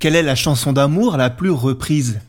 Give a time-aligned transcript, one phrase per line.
[0.00, 2.20] Quelle est la chanson d'amour la plus reprise?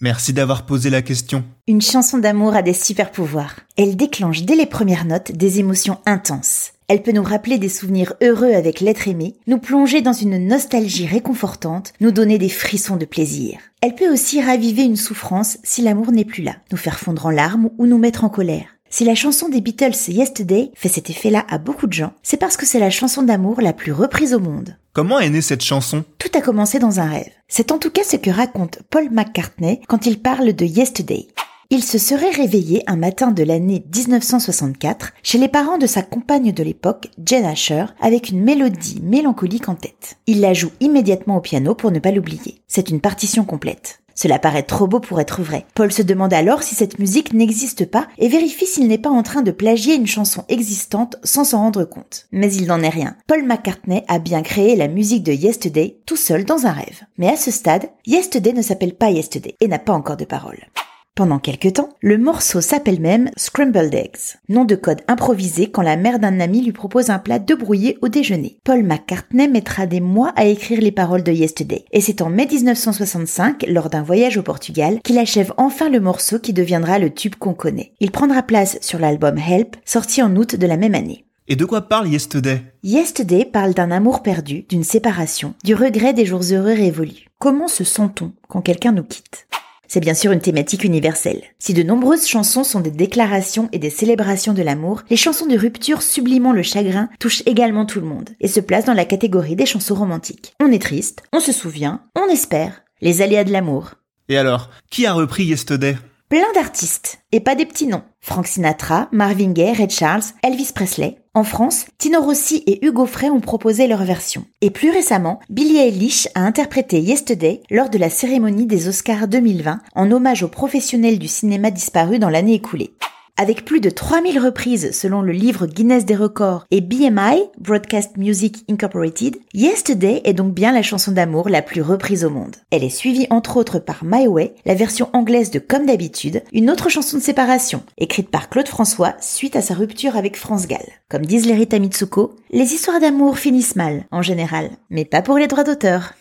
[0.00, 1.44] Merci d'avoir posé la question.
[1.68, 3.54] Une chanson d'amour a des super pouvoirs.
[3.76, 6.72] Elle déclenche dès les premières notes des émotions intenses.
[6.88, 11.06] Elle peut nous rappeler des souvenirs heureux avec l'être aimé, nous plonger dans une nostalgie
[11.06, 13.58] réconfortante, nous donner des frissons de plaisir.
[13.82, 17.30] Elle peut aussi raviver une souffrance si l'amour n'est plus là, nous faire fondre en
[17.30, 18.68] larmes ou nous mettre en colère.
[18.94, 22.58] Si la chanson des Beatles Yesterday fait cet effet-là à beaucoup de gens, c'est parce
[22.58, 24.76] que c'est la chanson d'amour la plus reprise au monde.
[24.92, 26.04] Comment est née cette chanson?
[26.18, 27.30] Tout a commencé dans un rêve.
[27.48, 31.28] C'est en tout cas ce que raconte Paul McCartney quand il parle de Yesterday.
[31.70, 36.52] Il se serait réveillé un matin de l'année 1964 chez les parents de sa compagne
[36.52, 40.18] de l'époque, Jen Asher, avec une mélodie mélancolique en tête.
[40.26, 42.60] Il la joue immédiatement au piano pour ne pas l'oublier.
[42.68, 44.01] C'est une partition complète.
[44.14, 45.64] Cela paraît trop beau pour être vrai.
[45.74, 49.22] Paul se demande alors si cette musique n'existe pas et vérifie s'il n'est pas en
[49.22, 52.26] train de plagier une chanson existante sans s'en rendre compte.
[52.32, 53.16] Mais il n'en est rien.
[53.26, 57.02] Paul McCartney a bien créé la musique de Yesterday tout seul dans un rêve.
[57.18, 60.66] Mais à ce stade, Yesterday ne s'appelle pas Yesterday et n'a pas encore de paroles.
[61.14, 65.98] Pendant quelques temps, le morceau s'appelle même Scrambled Eggs, nom de code improvisé quand la
[65.98, 68.58] mère d'un ami lui propose un plat de brouillé au déjeuner.
[68.64, 72.48] Paul McCartney mettra des mois à écrire les paroles de Yesterday, et c'est en mai
[72.50, 77.34] 1965, lors d'un voyage au Portugal, qu'il achève enfin le morceau qui deviendra le tube
[77.34, 77.92] qu'on connaît.
[78.00, 81.26] Il prendra place sur l'album Help, sorti en août de la même année.
[81.46, 82.62] Et de quoi parle Yesterday?
[82.84, 87.28] Yesterday parle d'un amour perdu, d'une séparation, du regret des jours heureux révolus.
[87.38, 89.46] Comment se sent-on quand quelqu'un nous quitte?
[89.92, 91.42] C'est bien sûr une thématique universelle.
[91.58, 95.58] Si de nombreuses chansons sont des déclarations et des célébrations de l'amour, les chansons de
[95.58, 99.54] rupture sublimant le chagrin touchent également tout le monde et se placent dans la catégorie
[99.54, 100.54] des chansons romantiques.
[100.60, 103.90] On est triste, on se souvient, on espère, les aléas de l'amour.
[104.30, 105.98] Et alors, qui a repris Yesterday?
[106.32, 108.04] Plein d'artistes, et pas des petits noms.
[108.22, 111.18] Frank Sinatra, Marvin Gaye, Red Charles, Elvis Presley.
[111.34, 114.46] En France, Tino Rossi et Hugo Frey ont proposé leur version.
[114.62, 119.80] Et plus récemment, Billie Eilish a interprété Yesterday lors de la cérémonie des Oscars 2020
[119.94, 122.94] en hommage aux professionnels du cinéma disparus dans l'année écoulée.
[123.38, 128.62] Avec plus de 3000 reprises selon le livre Guinness des records et BMI, Broadcast Music
[128.68, 132.56] Incorporated, Yesterday est donc bien la chanson d'amour la plus reprise au monde.
[132.70, 136.70] Elle est suivie entre autres par My Way, la version anglaise de Comme d'habitude, une
[136.70, 140.86] autre chanson de séparation, écrite par Claude François suite à sa rupture avec France Gall.
[141.08, 145.38] Comme disent les Rita Mitsuko, les histoires d'amour finissent mal, en général, mais pas pour
[145.38, 146.12] les droits d'auteur.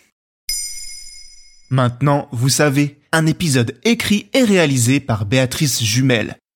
[1.70, 6.38] Maintenant, vous savez, un épisode écrit et réalisé par Béatrice Jumel